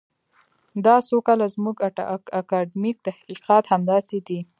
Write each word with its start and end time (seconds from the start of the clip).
دا 0.85 0.95
څو 1.07 1.17
کاله 1.27 1.45
زموږ 1.55 1.75
اکاډمیک 2.39 2.97
تحقیقات 3.07 3.63
همداسې 3.73 4.17
دي. 4.27 4.39